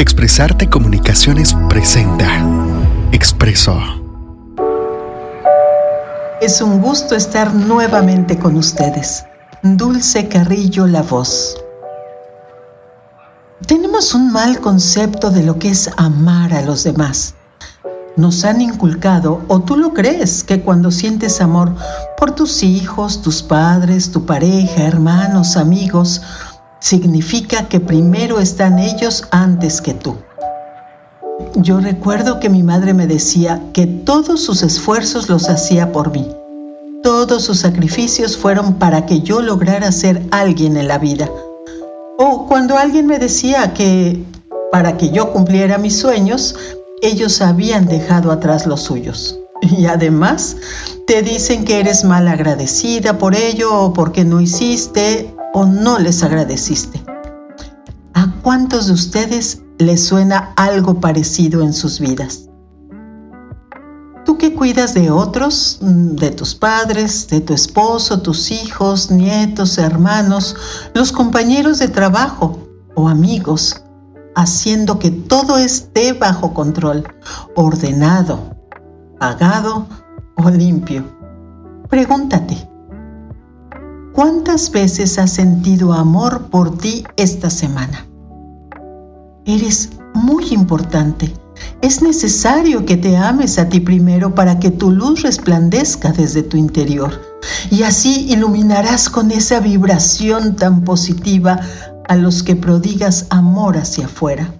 Expresarte 0.00 0.70
Comunicaciones 0.70 1.54
presenta 1.68 2.26
Expreso. 3.12 3.78
Es 6.40 6.62
un 6.62 6.80
gusto 6.80 7.14
estar 7.14 7.52
nuevamente 7.52 8.38
con 8.38 8.56
ustedes. 8.56 9.26
Dulce 9.62 10.26
Carrillo 10.26 10.86
La 10.86 11.02
Voz. 11.02 11.54
Tenemos 13.66 14.14
un 14.14 14.32
mal 14.32 14.60
concepto 14.60 15.30
de 15.30 15.42
lo 15.42 15.58
que 15.58 15.68
es 15.68 15.90
amar 15.98 16.54
a 16.54 16.62
los 16.62 16.82
demás. 16.82 17.34
Nos 18.16 18.46
han 18.46 18.62
inculcado, 18.62 19.44
o 19.48 19.60
tú 19.60 19.76
lo 19.76 19.92
crees, 19.92 20.44
que 20.44 20.62
cuando 20.62 20.90
sientes 20.90 21.42
amor 21.42 21.74
por 22.16 22.30
tus 22.34 22.62
hijos, 22.62 23.20
tus 23.20 23.42
padres, 23.42 24.10
tu 24.10 24.24
pareja, 24.24 24.82
hermanos, 24.82 25.58
amigos, 25.58 26.22
significa 26.80 27.68
que 27.68 27.78
primero 27.78 28.40
están 28.40 28.78
ellos 28.78 29.24
antes 29.30 29.80
que 29.80 29.94
tú. 29.94 30.16
Yo 31.56 31.80
recuerdo 31.80 32.40
que 32.40 32.48
mi 32.48 32.62
madre 32.62 32.94
me 32.94 33.06
decía 33.06 33.62
que 33.72 33.86
todos 33.86 34.42
sus 34.42 34.62
esfuerzos 34.62 35.28
los 35.28 35.48
hacía 35.48 35.92
por 35.92 36.10
mí. 36.10 36.26
Todos 37.02 37.44
sus 37.44 37.60
sacrificios 37.60 38.36
fueron 38.36 38.74
para 38.74 39.06
que 39.06 39.20
yo 39.20 39.40
lograra 39.40 39.90
ser 39.92 40.22
alguien 40.30 40.76
en 40.76 40.88
la 40.88 40.98
vida. 40.98 41.30
O 42.18 42.46
cuando 42.46 42.76
alguien 42.76 43.06
me 43.06 43.18
decía 43.18 43.72
que 43.72 44.22
para 44.70 44.96
que 44.96 45.10
yo 45.10 45.32
cumpliera 45.32 45.78
mis 45.78 45.98
sueños, 45.98 46.54
ellos 47.02 47.40
habían 47.40 47.86
dejado 47.86 48.30
atrás 48.30 48.66
los 48.66 48.82
suyos. 48.82 49.38
Y 49.62 49.86
además 49.86 50.56
te 51.06 51.22
dicen 51.22 51.64
que 51.64 51.80
eres 51.80 52.04
mal 52.04 52.28
agradecida 52.28 53.18
por 53.18 53.34
ello 53.34 53.74
o 53.74 53.92
porque 53.92 54.24
no 54.24 54.40
hiciste 54.40 55.34
o 55.52 55.66
no 55.66 55.98
les 55.98 56.22
agradeciste. 56.22 57.02
¿A 58.14 58.32
cuántos 58.42 58.86
de 58.86 58.92
ustedes 58.92 59.62
les 59.78 60.04
suena 60.04 60.52
algo 60.56 61.00
parecido 61.00 61.62
en 61.62 61.72
sus 61.72 62.00
vidas? 62.00 62.48
Tú 64.24 64.36
que 64.36 64.54
cuidas 64.54 64.94
de 64.94 65.10
otros, 65.10 65.78
mm, 65.80 66.16
de 66.16 66.30
tus 66.30 66.54
padres, 66.54 67.28
de 67.28 67.40
tu 67.40 67.54
esposo, 67.54 68.20
tus 68.20 68.50
hijos, 68.50 69.10
nietos, 69.10 69.78
hermanos, 69.78 70.56
los 70.94 71.10
compañeros 71.10 71.78
de 71.78 71.88
trabajo 71.88 72.58
o 72.94 73.08
amigos, 73.08 73.82
haciendo 74.36 74.98
que 74.98 75.10
todo 75.10 75.58
esté 75.58 76.12
bajo 76.12 76.54
control, 76.54 77.04
ordenado, 77.56 78.56
pagado 79.18 79.86
o 80.36 80.50
limpio. 80.50 81.04
Pregúntate, 81.88 82.68
¿Cuántas 84.12 84.72
veces 84.72 85.18
has 85.18 85.30
sentido 85.30 85.92
amor 85.92 86.50
por 86.50 86.76
ti 86.76 87.04
esta 87.16 87.48
semana? 87.48 88.06
Eres 89.46 89.90
muy 90.14 90.52
importante. 90.52 91.32
Es 91.80 92.02
necesario 92.02 92.84
que 92.84 92.96
te 92.96 93.16
ames 93.16 93.58
a 93.58 93.68
ti 93.68 93.78
primero 93.78 94.34
para 94.34 94.58
que 94.58 94.72
tu 94.72 94.90
luz 94.90 95.22
resplandezca 95.22 96.10
desde 96.10 96.42
tu 96.42 96.56
interior 96.56 97.20
y 97.70 97.84
así 97.84 98.26
iluminarás 98.32 99.08
con 99.08 99.30
esa 99.30 99.60
vibración 99.60 100.56
tan 100.56 100.82
positiva 100.82 101.60
a 102.08 102.16
los 102.16 102.42
que 102.42 102.56
prodigas 102.56 103.26
amor 103.30 103.76
hacia 103.76 104.06
afuera. 104.06 104.52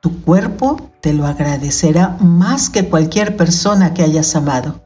Tu 0.00 0.22
cuerpo 0.22 0.90
te 1.00 1.12
lo 1.12 1.26
agradecerá 1.26 2.16
más 2.20 2.70
que 2.70 2.88
cualquier 2.88 3.36
persona 3.36 3.94
que 3.94 4.04
hayas 4.04 4.36
amado 4.36 4.83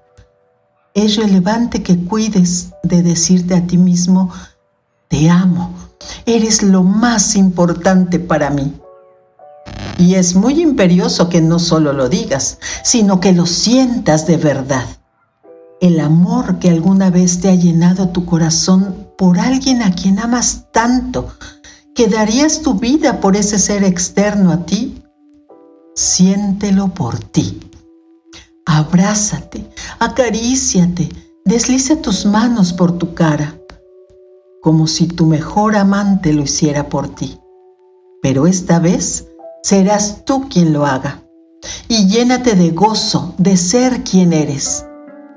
es 1.05 1.17
relevante 1.17 1.83
que 1.83 1.99
cuides 2.05 2.71
de 2.83 3.03
decirte 3.03 3.55
a 3.55 3.67
ti 3.67 3.77
mismo, 3.77 4.33
te 5.09 5.31
amo, 5.31 5.75
eres 6.27 6.63
lo 6.63 6.83
más 6.83 7.37
importante 7.37 8.19
para 8.19 8.51
mí. 8.51 8.75
Y 9.99 10.15
es 10.15 10.35
muy 10.35 10.61
imperioso 10.61 11.29
que 11.29 11.41
no 11.41 11.59
solo 11.59 11.93
lo 11.93 12.09
digas, 12.09 12.59
sino 12.85 13.21
que 13.21 13.33
lo 13.33 13.47
sientas 13.47 14.27
de 14.27 14.37
verdad. 14.37 14.87
El 15.81 16.01
amor 16.01 16.59
que 16.59 16.71
alguna 16.71 17.11
vez 17.11 17.41
te 17.41 17.49
ha 17.49 17.55
llenado 17.55 18.09
tu 18.09 18.25
corazón 18.25 19.09
por 19.17 19.39
alguien 19.39 19.83
a 19.83 19.93
quien 19.93 20.19
amas 20.19 20.67
tanto, 20.73 21.29
que 21.95 22.07
darías 22.09 22.63
tu 22.63 22.75
vida 22.75 23.21
por 23.21 23.37
ese 23.37 23.59
ser 23.59 23.83
externo 23.83 24.53
a 24.53 24.67
ti, 24.67 25.03
siéntelo 25.95 26.95
por 26.95 27.19
ti. 27.19 27.68
Abrázate, 28.71 29.67
acaríciate, 29.99 31.09
desliza 31.47 32.03
tus 32.03 32.27
manos 32.27 32.75
por 32.75 32.99
tu 32.99 33.15
cara, 33.15 33.59
como 34.61 34.87
si 34.87 35.07
tu 35.07 35.25
mejor 35.25 35.75
amante 35.75 36.35
lo 36.35 36.43
hiciera 36.43 36.91
por 36.91 37.09
ti. 37.09 37.41
Pero 38.21 38.47
esta 38.47 38.79
vez 38.79 39.27
serás 39.63 40.23
tú 40.27 40.51
quien 40.51 40.75
lo 40.75 40.85
haga. 40.85 41.23
Y 41.89 42.09
llénate 42.09 42.57
de 42.57 42.71
gozo 42.73 43.35
de 43.39 43.57
ser 43.57 44.05
quien 44.05 44.35
eres. 44.35 44.85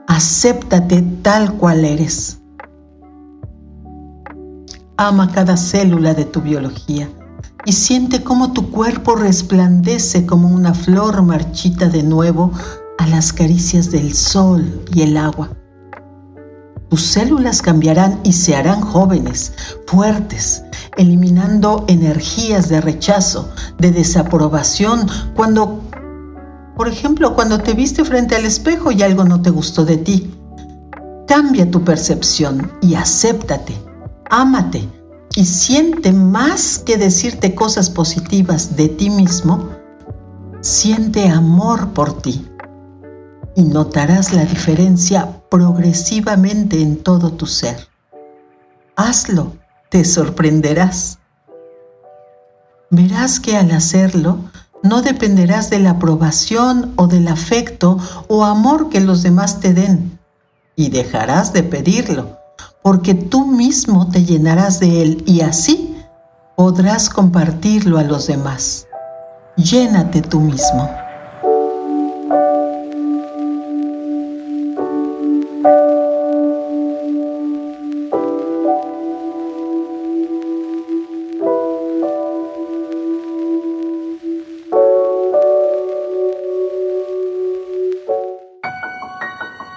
Acéptate 0.10 1.02
tal 1.22 1.54
cual 1.54 1.86
eres. 1.86 2.42
Ama 4.98 5.32
cada 5.32 5.56
célula 5.56 6.14
de 6.14 6.26
tu 6.26 6.42
biología 6.42 7.10
y 7.66 7.72
siente 7.72 8.24
cómo 8.24 8.52
tu 8.52 8.72
cuerpo 8.72 9.16
resplandece 9.16 10.26
como 10.26 10.50
una 10.50 10.74
flor 10.74 11.22
marchita 11.22 11.88
de 11.88 12.04
nuevo 12.04 12.52
a 13.02 13.08
las 13.08 13.34
caricias 13.34 13.90
del 13.90 14.14
sol 14.14 14.86
y 14.94 15.02
el 15.02 15.18
agua. 15.18 15.50
Tus 16.88 17.02
células 17.02 17.64
cambiarán 17.64 18.20
y 18.24 18.34
se 18.34 18.56
harán 18.56 18.82
jóvenes, 18.82 19.54
fuertes, 19.88 20.64
eliminando 20.98 21.84
energías 21.88 22.70
de 22.70 22.80
rechazo, 22.80 23.50
de 23.80 23.92
desaprobación, 23.92 25.08
cuando, 25.36 25.82
por 26.78 26.88
ejemplo, 26.88 27.34
cuando 27.34 27.58
te 27.60 27.74
viste 27.74 28.06
frente 28.06 28.36
al 28.36 28.46
espejo 28.46 28.92
y 28.92 29.02
algo 29.02 29.24
no 29.24 29.42
te 29.42 29.50
gustó 29.50 29.84
de 29.84 29.98
ti. 29.98 30.32
Cambia 31.28 31.72
tu 31.72 31.84
percepción 31.84 32.72
y 32.82 32.94
acéptate, 32.94 33.74
ámate 34.30 34.88
y 35.36 35.46
siente 35.46 36.14
más 36.14 36.78
que 36.78 36.98
decirte 36.98 37.56
cosas 37.56 37.90
positivas 37.90 38.76
de 38.76 38.90
ti 38.90 39.10
mismo, 39.10 39.70
siente 40.62 41.30
amor 41.30 41.94
por 41.94 42.22
ti 42.22 42.46
y 43.56 43.64
notarás 43.64 44.34
la 44.34 44.46
diferencia 44.46 45.42
progresivamente 45.50 46.82
en 46.82 47.04
todo 47.04 47.32
tu 47.32 47.46
ser. 47.46 47.88
Hazlo, 48.96 49.56
te 49.90 50.06
sorprenderás. 50.06 51.20
Verás 52.90 53.40
que 53.40 53.58
al 53.58 53.72
hacerlo 53.72 54.40
no 54.84 55.02
dependerás 55.02 55.70
de 55.70 55.80
la 55.80 55.92
aprobación 55.92 56.94
o 56.96 57.08
del 57.08 57.28
afecto 57.28 57.98
o 58.28 58.44
amor 58.44 58.90
que 58.90 59.00
los 59.00 59.24
demás 59.24 59.60
te 59.60 59.74
den 59.74 60.20
y 60.76 60.90
dejarás 60.90 61.54
de 61.54 61.64
pedirlo 61.64 62.42
porque 62.82 63.14
tú 63.14 63.46
mismo 63.46 64.10
te 64.10 64.26
llenarás 64.26 64.80
de 64.80 65.02
él 65.02 65.24
y 65.26 65.42
así 65.42 65.96
podrás 66.56 67.10
compartirlo 67.10 67.98
a 67.98 68.04
los 68.04 68.28
demás. 68.28 68.88
Llénate 69.56 70.22
tú 70.22 70.40
mismo. 70.40 70.90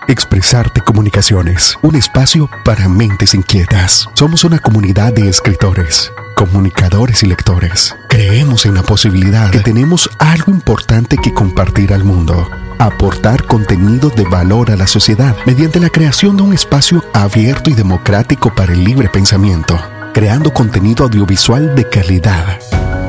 Expresarte 0.06 0.82
Comunicaciones, 0.82 1.78
un 1.80 1.96
espacio 1.96 2.50
para 2.62 2.88
mentes 2.88 3.34
inquietas. 3.34 4.06
Somos 4.12 4.44
una 4.44 4.58
comunidad 4.58 5.14
de 5.14 5.28
escritores, 5.28 6.12
comunicadores 6.36 7.22
y 7.22 7.26
lectores. 7.26 7.96
Creemos 8.10 8.66
en 8.66 8.74
la 8.74 8.82
posibilidad 8.82 9.50
que 9.50 9.60
tenemos 9.60 10.10
algo 10.18 10.52
importante 10.52 11.16
que 11.16 11.32
compartir 11.32 11.94
al 11.94 12.04
mundo. 12.04 12.46
Aportar 12.78 13.44
contenido 13.44 14.10
de 14.10 14.24
valor 14.24 14.70
a 14.70 14.76
la 14.76 14.86
sociedad 14.86 15.34
mediante 15.46 15.80
la 15.80 15.88
creación 15.88 16.36
de 16.36 16.42
un 16.42 16.52
espacio 16.52 17.02
abierto 17.14 17.70
y 17.70 17.74
democrático 17.74 18.54
para 18.54 18.74
el 18.74 18.84
libre 18.84 19.08
pensamiento, 19.08 19.80
creando 20.12 20.52
contenido 20.52 21.04
audiovisual 21.04 21.74
de 21.74 21.88
calidad, 21.88 22.58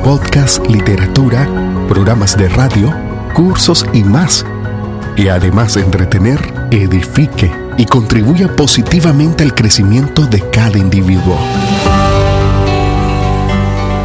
podcast, 0.01 0.65
literatura, 0.67 1.45
programas 1.89 2.37
de 2.37 2.47
radio, 2.47 2.93
cursos 3.33 3.85
y 3.91 4.03
más 4.03 4.45
y 5.17 5.27
además 5.29 5.75
de 5.75 5.81
entretener, 5.81 6.39
edifique 6.71 7.51
y 7.77 7.85
contribuya 7.85 8.55
positivamente 8.55 9.43
al 9.43 9.53
crecimiento 9.53 10.25
de 10.25 10.41
cada 10.49 10.77
individuo. 10.77 11.37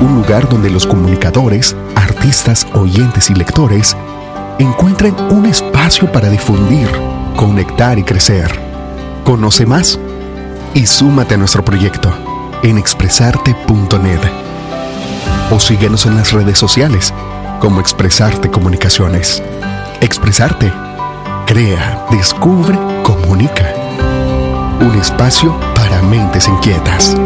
Un 0.01 0.15
lugar 0.15 0.49
donde 0.49 0.71
los 0.71 0.87
comunicadores, 0.87 1.77
artistas, 1.95 2.67
oyentes 2.75 3.31
y 3.31 3.35
lectores 3.35 3.97
encuentren 4.59 5.15
un 5.31 5.47
espacio 5.47 6.11
para 6.11 6.29
difundir, 6.31 6.89
conectar 7.37 7.99
y 7.99 8.03
crecer. 8.03 8.51
Conoce 9.25 9.67
más 9.67 9.99
y 10.75 10.87
súmate 10.87 11.35
a 11.35 11.39
nuestro 11.39 11.65
proyecto 11.65 12.13
en 12.63 12.79
expresarte.net. 12.79 14.21
o 15.51 15.59
síguenos 15.59 16.07
en 16.07 16.17
las 16.17 16.33
redes 16.33 16.59
sociales 16.59 17.13
como 17.59 17.81
Expresarte 17.81 18.51
Comunicaciones. 18.51 19.43
Expresarte. 20.01 20.90
Crea, 21.51 22.07
descubre, 22.13 22.79
comunica. 23.03 23.75
Un 24.81 24.97
espacio 24.97 25.59
para 25.75 26.01
mentes 26.01 26.47
inquietas. 26.47 27.17